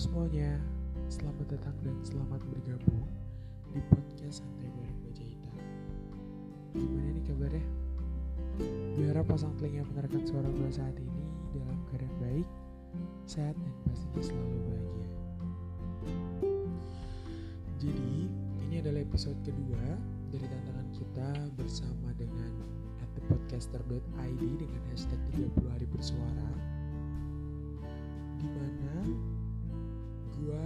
[0.00, 0.56] semuanya,
[1.12, 3.04] selamat datang dan selamat bergabung
[3.76, 5.56] di podcast Santai Bareng Baca Hitam.
[6.72, 7.66] Gimana nih kabarnya?
[9.12, 12.48] Harap pasang telinga menerangkan suara gue saat ini dalam keadaan baik,
[13.28, 15.08] sehat dan pastinya selalu bahagia.
[17.84, 18.12] Jadi,
[18.72, 19.84] ini adalah episode kedua
[20.32, 21.28] dari tantangan kita
[21.60, 22.56] bersama dengan
[23.20, 26.48] thepodcaster.id dengan hashtag 30 hari bersuara
[28.40, 29.04] di mana
[30.40, 30.64] gua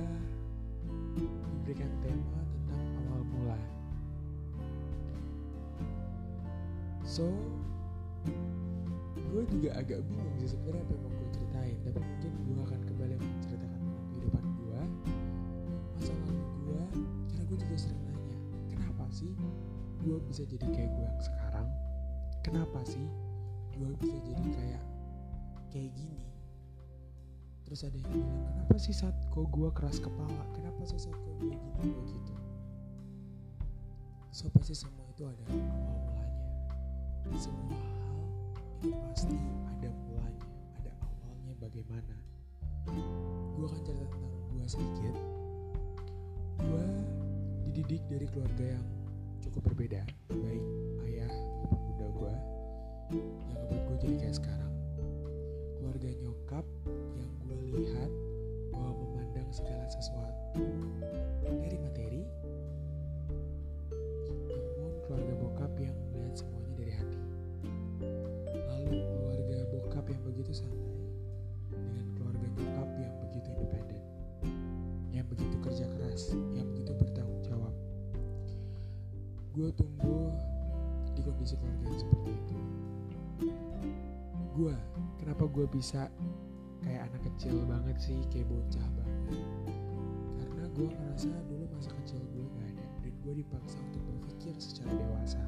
[1.18, 3.58] diberikan tema tentang awal mula.
[7.04, 7.30] So,
[9.34, 12.80] gue juga agak bingung sih sebenarnya apa yang mau gue ceritain, tapi mungkin gue akan
[12.86, 14.80] kembali menceritakan tentang kehidupan gue,
[15.98, 16.82] masa lalu gue,
[17.30, 18.38] karena gue juga sering nanya,
[18.70, 19.30] kenapa sih
[20.02, 21.68] gue bisa jadi kayak gue yang sekarang?
[22.42, 23.06] Kenapa sih
[23.74, 24.82] gue bisa jadi kayak
[25.70, 26.33] kayak gini?
[27.64, 30.42] Terus ada yang bilang kenapa sih saat kok gue keras kepala?
[30.52, 32.34] Kenapa sih saat kok gue gini gue gitu?
[34.34, 36.42] So pasti semua itu ada awal mulanya.
[37.40, 38.18] Semua hal
[38.84, 39.36] itu pasti
[39.68, 40.46] ada mulanya
[40.80, 42.16] ada awalnya bagaimana.
[43.56, 45.16] Gue akan cerita tentang gue sedikit.
[46.60, 46.84] Gue
[47.64, 48.86] dididik dari keluarga yang
[49.42, 50.64] cukup berbeda baik
[51.04, 52.34] ayah maupun bunda gue
[53.12, 54.73] yang ngebuat gue jadi kayak sekarang
[55.84, 56.64] keluarga nyokap
[57.12, 58.08] yang gue lihat
[58.72, 60.64] bahwa memandang segala sesuatu.
[61.44, 62.24] Dari materi
[64.48, 65.53] namun keluarga bokap
[85.54, 86.10] gue bisa
[86.82, 89.38] kayak anak kecil banget sih kayak bocah banget.
[90.42, 94.90] Karena gue ngerasa dulu masa kecil gue gak ada dan gue dipaksa untuk berpikir secara
[94.98, 95.40] dewasa.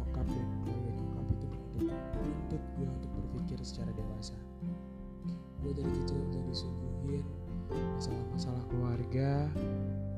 [0.00, 4.36] Nyokap dan keluarga nyokap itu menuntut, menuntut gue untuk berpikir secara dewasa.
[5.60, 7.26] Gue dari kecil udah disuguhin
[7.72, 9.48] masalah-masalah keluarga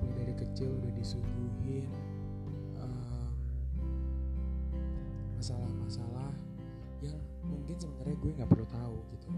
[0.02, 1.90] gue dari kecil udah disuguhin
[5.38, 6.32] masalah-masalah
[7.04, 9.28] yang mungkin sebenarnya gue nggak perlu tahu gitu.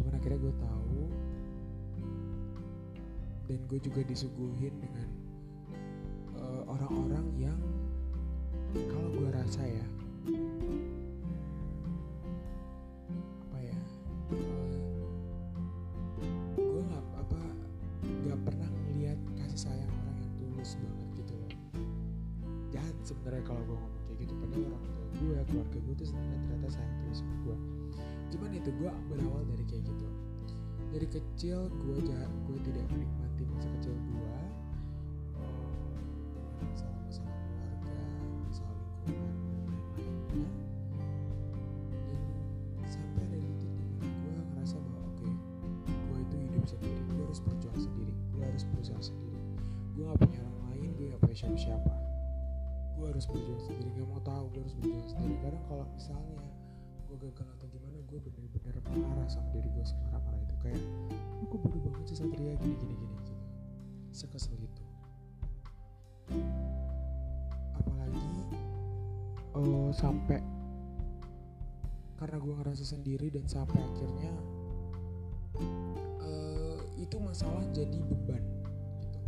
[0.00, 1.00] Cuman akhirnya gue tahu.
[3.50, 5.08] Dan gue juga disuguhin dengan
[6.38, 7.60] eh, orang-orang yang
[8.86, 9.86] kalau gue rasa ya
[25.50, 27.56] keluarga gue tuh ternyata sayang terus sama gue
[28.30, 30.06] cuman itu gue berawal dari kayak gitu.
[30.90, 34.34] Dari kecil gue jahat gue tidak menikmati masa kecil gue
[36.62, 37.98] masalah-masalah keluarga
[38.46, 39.34] masalah lingkungan
[39.98, 40.50] dan lain-lainnya.
[42.86, 45.28] Sampai ada di titik di mana gue ngerasa bahwa oke
[45.90, 49.38] gue itu hidup sendiri gue harus berjuang sendiri gue harus berusaha sendiri.
[49.98, 51.99] Gue gak punya orang lain gue gak punya siapa-siapa
[53.20, 55.34] harus berjuang sendiri gak mau tahu gue harus berjuang sendiri.
[55.44, 56.40] Kadang kalau misalnya
[57.04, 60.80] gue gagal atau gimana gue bener-bener marah sama diri gue semarah-marah itu kayak
[61.36, 63.34] "Lu kok bodoh banget sih Satria gini gini gini gitu.
[64.08, 64.84] Sekesel itu.
[67.76, 68.32] Apalagi
[69.52, 70.40] eh, sampai
[72.16, 74.32] karena gue ngerasa sendiri dan sampai akhirnya
[76.24, 78.40] eh, itu masalah jadi beban
[79.04, 79.20] gitu.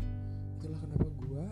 [0.56, 1.44] Itulah kenapa gue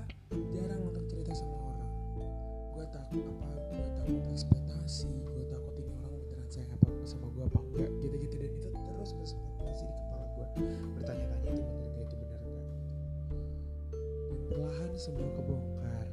[15.01, 16.07] semua kebongkar.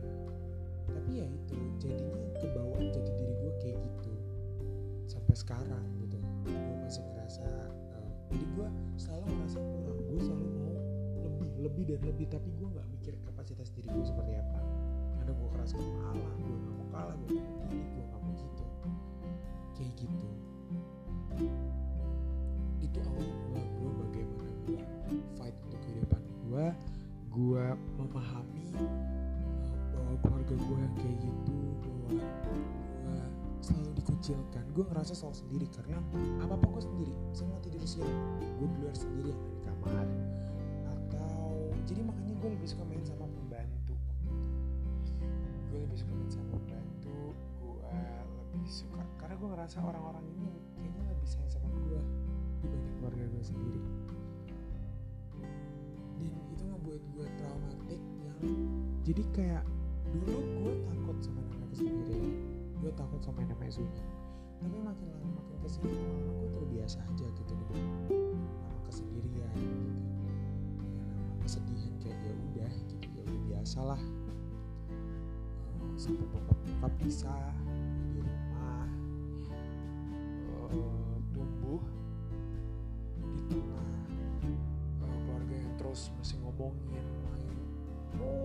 [0.88, 4.14] Tapi ya itu jadinya kebawa jadi diri gue kayak gitu.
[5.12, 6.16] Sampai sekarang gitu.
[6.48, 7.44] Gue masih ngerasa
[8.00, 10.00] eh, jadi gue selalu ngerasa kurang.
[10.08, 10.72] Gue selalu mau
[11.20, 12.26] lebih lebih dan lebih.
[12.32, 14.60] Tapi gue nggak mikir kapasitas diri gue seperti apa.
[15.20, 18.66] Karena gue keras kepala gue nggak mau kalah gue nggak mau gue nggak mau gitu.
[19.76, 20.30] Kayak gitu.
[22.80, 24.80] Itu awal mula gue bagaimana gue
[25.36, 26.68] fight untuk kehidupan gue
[27.38, 27.66] gue
[28.02, 28.74] memahami
[29.94, 32.22] bahwa keluarga gue yang kayak gitu bahwa gue
[33.62, 34.66] selalu dikucilkan.
[34.74, 36.02] Gue ngerasa selalu sendiri karena
[36.42, 38.10] apa apa gue sendiri saya mau tidur siang
[38.42, 40.08] gue di luar sendiri yang di kamar.
[40.90, 43.94] Atau jadi makanya gue lebih suka main sama pembantu.
[45.70, 47.38] Gue lebih suka main sama pembantu
[48.58, 52.02] gue lebih suka karena gue ngerasa orang-orang ini kayaknya lebih sayang sama gue
[52.66, 53.82] dibanding keluarga gue sendiri
[56.22, 58.40] dan itu ngebuat gue traumatik yang
[59.06, 59.64] jadi kayak
[60.14, 62.20] dulu gue takut sama namanya sendiri
[62.78, 64.04] gue takut sama namanya sunyi
[64.58, 69.92] tapi makin lama makin ke sini lama-lama gue terbiasa aja gitu dengan nama kesendirian gitu.
[71.48, 74.02] Kesedihan kayak ya udah gitu ya udah biasa lah
[75.78, 77.54] Eh, sampai bokap bokap pisah
[78.14, 78.90] di rumah.
[80.74, 81.07] Eh,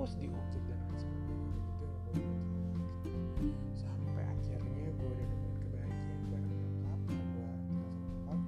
[0.03, 1.95] terus diungkit dan lain sebagainya itu yang
[3.39, 8.41] gue sampai akhirnya gue udah nemuin kebahagiaan bareng nyokap gue tinggal sama nyokap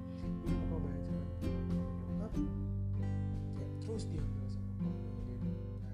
[0.67, 1.23] gue banyak sama
[2.11, 2.33] nyokap
[3.55, 4.91] kayak terus diambil sama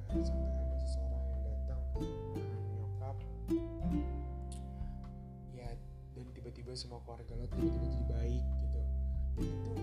[0.01, 1.81] dan nah, sampai ada seseorang yang datang
[2.81, 3.17] nyokap
[5.53, 5.69] ya
[6.17, 8.81] dan tiba-tiba semua keluarga lo tiba-tiba jadi baik gitu
[9.37, 9.73] dan itu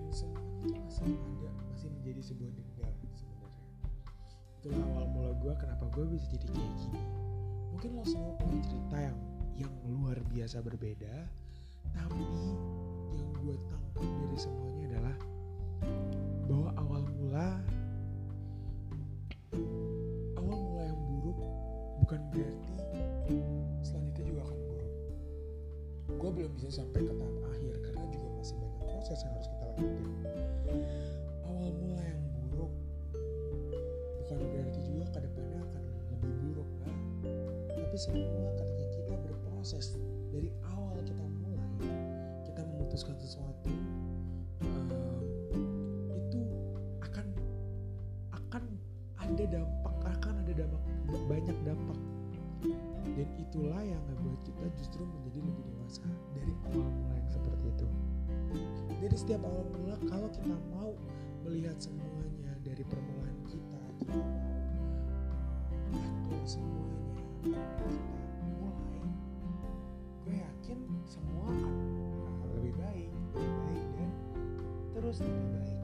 [0.00, 2.96] dan semuanya itu masih ada masih menjadi sebuah dendam
[4.66, 7.02] itulah awal mula gue kenapa gue bisa jadi kayak gini?
[7.70, 9.18] Mungkin lo semua punya cerita yang
[9.62, 11.14] yang luar biasa berbeda
[11.94, 12.26] tapi
[13.14, 15.16] yang gue tangkap dari semuanya adalah
[16.50, 17.48] bahwa awal mula
[20.34, 21.38] awal mula yang buruk
[22.02, 22.76] bukan berarti
[23.86, 24.92] selanjutnya juga akan buruk.
[26.18, 29.64] Gue belum bisa sampai ke tahap akhir karena juga masih banyak proses yang harus kita
[29.70, 30.10] lakukan.
[31.46, 32.22] Awal mula yang
[34.26, 36.94] bukan berarti juga ke depannya akan lebih buruk kan?
[37.70, 39.94] Tapi semua ketika kita berproses
[40.34, 41.62] dari awal kita mulai
[42.42, 43.70] kita memutuskan sesuatu
[44.66, 46.42] eh, itu
[47.06, 47.26] akan
[48.34, 48.64] akan
[49.22, 50.82] ada dampak akan ada dampak
[51.30, 51.98] banyak dampak.
[53.14, 56.02] Dan itulah yang membuat kita justru menjadi lebih dewasa
[56.34, 57.86] dari awal mula yang seperti itu.
[58.98, 60.90] Dari setiap awal mula kalau kita mau
[61.46, 64.26] melihat semuanya dari permulaan kita mau
[65.94, 67.10] atur semuanya.
[67.42, 67.86] Kita
[68.50, 69.06] mulai
[70.26, 71.74] gue yakin semua akan
[72.58, 74.10] lebih baik lebih baik dan
[74.96, 75.80] terus lebih baik.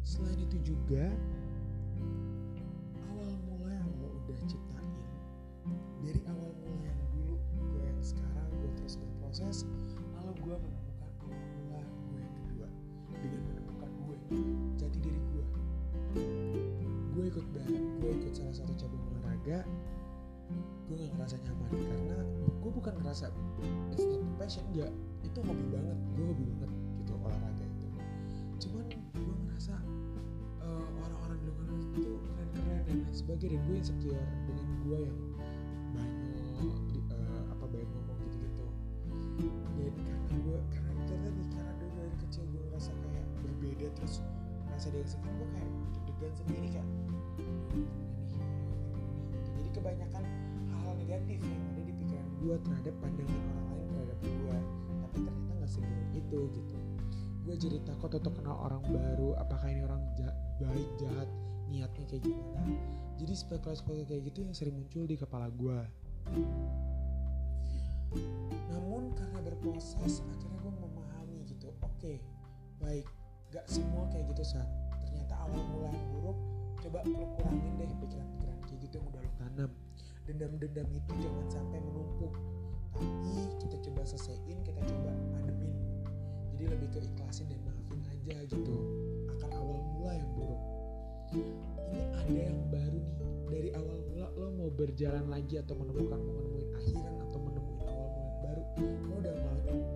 [0.00, 1.12] Selain itu juga
[22.80, 23.28] bukan ngerasa
[23.92, 24.64] it's not a passion.
[24.72, 24.88] Enggak
[25.20, 25.98] itu hobi banget.
[26.16, 27.86] Gue hobi banget gitu olahraga itu.
[28.64, 29.74] Cuman gue ngerasa
[30.64, 33.60] eh, orang-orang di lingkungan itu keren-keren dan lain sebagainya.
[33.60, 35.18] Dan gue insecure dengan gue yang
[35.92, 36.80] banyak
[37.12, 38.66] eh, apa banyak ngomong gitu-gitu.
[39.76, 44.14] Dan karena gue karena itu tadi karena dulu dari kecil gue ngerasa kayak berbeda terus
[44.72, 46.88] ngerasa dia insecure gue kayak deg-degan sendiri gitu.
[49.52, 50.24] jadi kebanyakan
[50.72, 51.40] hal-hal negatif
[52.50, 54.56] gue terhadap pandangan orang lain terhadap gue
[55.06, 56.76] tapi ternyata nggak seburuk itu gitu.
[57.46, 61.30] Gue jadi takut untuk kenal orang baru apakah ini orang ja- baik jahat
[61.70, 62.74] niatnya kayak gimana.
[63.22, 65.78] Jadi spekulasi-spekulasi kayak gitu yang sering muncul di kepala gue
[68.70, 72.12] namun karena berproses akhirnya gue memahami gitu oke
[72.82, 73.06] baik
[73.54, 74.66] gak semua kayak gitu saat
[75.06, 76.38] ternyata awal mula yang buruk
[76.82, 79.70] coba lo kurangin deh pikiran-pikiran kayak gitu yang udah lo tanam
[80.28, 82.32] dendam-dendam itu jangan sampai menumpuk.
[82.90, 85.70] Tapi kita coba selesaiin kita coba ademin
[86.60, 88.76] jadi lebih ke ikhlasin dan maafin aja gitu.
[89.32, 90.62] Akan awal mula yang buruk.
[91.32, 93.16] Ini ada yang baru nih.
[93.48, 98.06] Dari awal mula lo mau berjalan lagi atau menemukan mau menemuin akhiran atau menemuin awal
[98.12, 98.62] mula yang baru
[99.08, 99.34] lo udah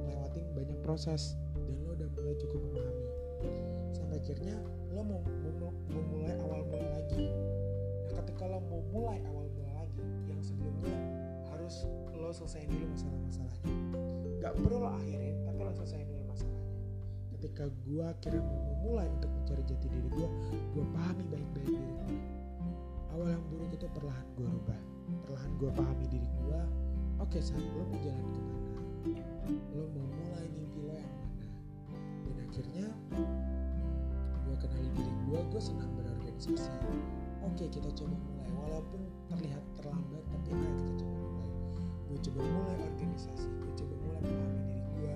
[0.08, 3.08] ngelewatin banyak proses dan lo udah mulai cukup memahami.
[3.92, 4.56] Sampai akhirnya
[4.88, 5.20] lo mau,
[5.60, 7.28] mau, mau mulai awal mula lagi.
[8.08, 9.73] Nah ketika lo mau mulai awal mula
[10.28, 10.96] yang sebelumnya
[11.52, 13.72] harus lo selesaiin dulu masalah-masalahnya.
[14.40, 16.72] Gak perlu lo akhirin tapi lo selesaiin dulu masalahnya.
[17.36, 20.28] Ketika gue akhirnya memulai untuk mencari jati diri gue
[20.74, 22.16] gue pahami baik-baik diri gue
[23.14, 24.80] awal yang buruk itu perlahan gue rubah.
[25.28, 26.60] Perlahan gue pahami diri gue
[27.20, 29.22] oke saat lo mau jalan ke mana
[29.76, 30.03] lo mau
[37.44, 38.48] oke kita coba mulai.
[38.64, 41.48] Walaupun terlihat terlambat tapi ayo kita coba mulai.
[42.08, 45.14] Gue coba mulai organisasi gue coba mulai memahami diri gue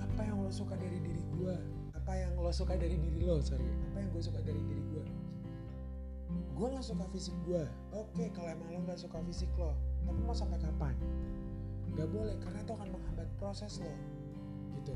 [0.00, 1.56] apa yang lo suka dari diri gue
[1.94, 3.36] apa yang lo suka dari diri lo?
[3.42, 5.04] Sorry apa yang gue suka dari diri gue
[6.54, 9.74] gue nggak suka fisik gue oke kalau emang lo nggak suka fisik lo
[10.04, 10.94] tapi mau sampai kapan?
[11.94, 13.94] Gak boleh karena itu akan menghambat proses lo.
[14.76, 14.94] Gitu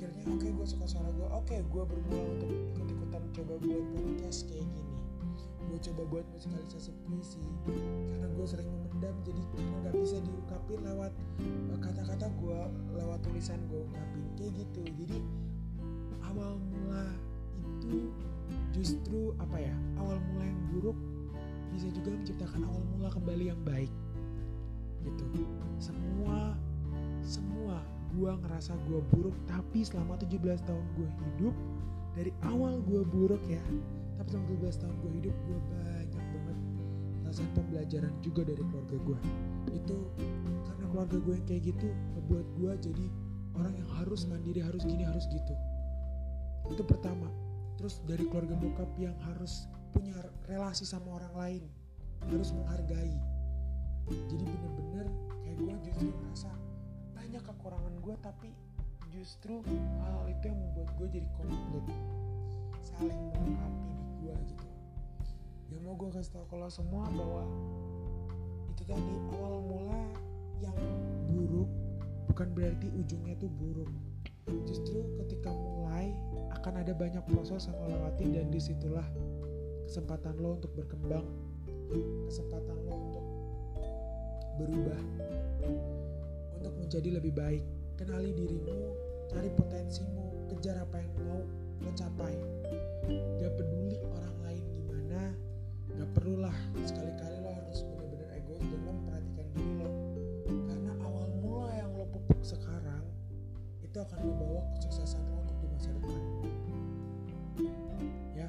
[0.00, 3.54] akhirnya oke okay, gue suka suara gue oke okay, gue bermula untuk ikut ikutan coba
[3.60, 4.96] buat podcast kayak gini.
[5.68, 11.12] Gue coba buat musikalisasi puisi karena gue sering memendam jadi karena nggak bisa diungkapin lewat
[11.44, 12.60] eh, kata-kata gue
[12.96, 14.80] lewat tulisan gue ungkapin kayak gitu.
[15.04, 15.18] Jadi
[16.32, 17.04] awal mula
[17.60, 18.08] itu
[18.72, 20.96] justru apa ya awal mula yang buruk
[21.76, 23.92] bisa juga menciptakan awal mula kembali yang baik
[25.04, 25.28] gitu.
[25.76, 26.56] Semua
[27.20, 31.54] semua gue ngerasa gue buruk tapi selama 17 tahun gue hidup
[32.18, 33.62] dari awal gue buruk ya
[34.18, 36.58] tapi selama 17 tahun gue hidup gue banyak banget
[37.22, 39.18] perasaan pembelajaran juga dari keluarga gue
[39.74, 39.98] itu
[40.66, 41.88] karena keluarga gue yang kayak gitu
[42.18, 43.06] ngebuat gue jadi
[43.60, 45.54] orang yang harus mandiri harus gini harus gitu.
[46.72, 47.28] Itu pertama.
[47.80, 50.14] Terus dari keluarga bokap yang harus punya
[50.46, 51.62] relasi sama orang lain
[52.28, 53.16] harus menghargai.
[54.28, 55.06] Jadi bener-bener
[55.44, 56.50] kayak gue justru merasa
[57.20, 58.48] banyak kekurangan gue tapi
[59.12, 59.60] justru
[60.08, 61.84] hal itu yang membuat gue jadi komplit.
[62.80, 64.66] Saling melengkapi di gue gitu.
[65.68, 67.44] Ya mau gue kasih tau kalau semua bahwa
[68.72, 70.00] itu tadi awal mula
[70.64, 70.72] yang
[71.28, 71.68] buruk
[72.32, 73.92] bukan berarti ujungnya tuh buruk.
[74.64, 76.16] Justru ketika mulai
[76.56, 79.04] akan ada banyak proses yang lo lewatin dan di situlah
[79.84, 81.28] kesempatan lo untuk berkembang.
[82.32, 83.26] Kesempatan lo untuk
[84.56, 85.00] berubah
[86.60, 87.64] untuk menjadi lebih baik.
[87.96, 88.92] Kenali dirimu
[89.32, 91.40] cari potensimu kejar apa yang mau
[91.80, 92.36] lo capai
[93.40, 95.32] gak peduli orang lain gimana
[95.96, 96.56] gak perlulah.
[96.84, 99.90] Sekali-kali lo harus bener-bener egois dan lo memperhatikan diri lo.
[100.68, 103.04] Karena awal mula yang lo pupuk sekarang
[103.80, 106.20] itu akan membawa kesuksesan lo untuk di masa depan.
[108.36, 108.48] Ya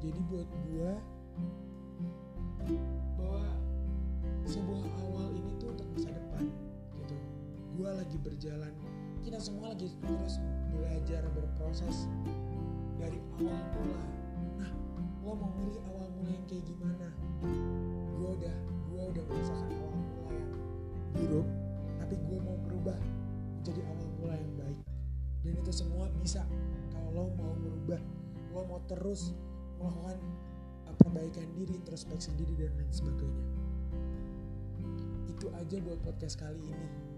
[0.00, 0.92] jadi buat gua
[3.20, 3.44] bahwa
[4.48, 5.29] sebuah awal
[7.80, 8.76] gua lagi berjalan.
[9.24, 10.36] Kita semua lagi terus
[10.68, 12.04] belajar berproses
[13.00, 14.04] dari awal mula.
[14.60, 14.70] Nah
[15.24, 17.08] lo mau milih awal mula yang kayak gimana?
[18.20, 18.56] Gua udah
[18.92, 20.52] gua udah merasakan awal mula yang
[21.16, 21.48] buruk
[21.96, 22.98] tapi gua mau berubah
[23.56, 24.78] menjadi awal mula yang baik.
[25.40, 26.44] Dan itu semua bisa
[26.92, 28.00] kalau lo mau berubah
[28.52, 29.32] lo mau terus
[29.80, 30.20] melakukan
[30.84, 33.46] uh, perbaikan diri introspeksi diri dan lain sebagainya.
[35.32, 37.09] Itu aja buat podcast kali ini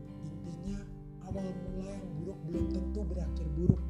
[0.43, 0.83] intinya
[1.27, 3.83] awal mula yang buruk belum tentu berakhir buruk.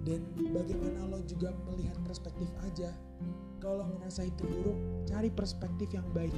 [0.00, 0.20] Dan
[0.50, 2.90] bagaimana lo juga melihat perspektif aja
[3.60, 6.32] kalau ngerasa itu buruk cari perspektif yang baik.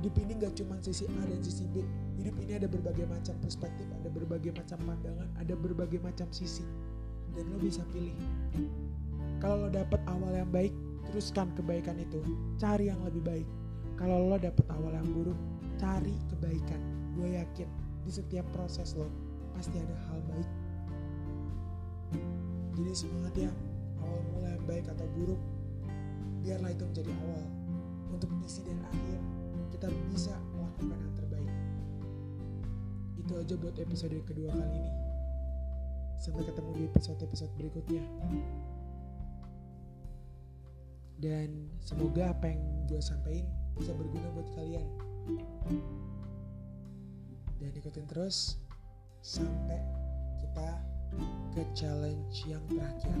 [0.00, 1.82] Hidup ini gak cuma sisi A dan sisi B.
[2.20, 6.62] Hidup ini ada berbagai macam perspektif ada berbagai macam pandangan ada berbagai macam sisi.
[7.34, 8.14] Dan lo bisa pilih.
[9.42, 10.70] Kalau lo dapet awal yang baik
[11.10, 12.22] teruskan kebaikan itu.
[12.56, 13.48] Cari yang lebih baik.
[13.98, 15.38] Kalau lo dapet awal yang buruk
[15.74, 17.68] cari kebaikan gue yakin
[18.04, 19.08] di setiap proses lo
[19.54, 20.50] pasti ada hal baik.
[22.74, 23.50] Jadi semangat ya
[24.02, 25.40] awal mula yang baik atau buruk
[26.44, 27.44] biarlah itu menjadi awal
[28.12, 29.18] untuk isi dan akhir
[29.72, 31.52] kita bisa melakukan yang terbaik.
[33.16, 34.92] Itu aja buat episode kedua kali ini.
[36.20, 38.04] Sampai ketemu di episode-episode berikutnya.
[41.18, 45.03] Dan semoga apa yang gue sampaikan bisa berguna buat kalian
[47.84, 48.56] ikutin terus
[49.20, 49.76] sampai
[50.40, 50.80] kita
[51.52, 53.12] ke challenge yang terakhir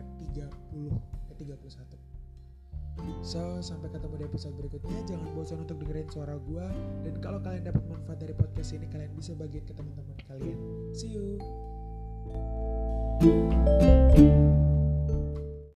[0.00, 0.96] ke 30
[1.28, 2.08] ke 31
[3.22, 4.98] So, sampai ketemu di episode berikutnya.
[5.06, 6.66] Jangan bosan untuk dengerin suara gue.
[7.06, 10.58] Dan kalau kalian dapat manfaat dari podcast ini, kalian bisa bagiin ke teman-teman kalian.
[10.90, 11.38] See you.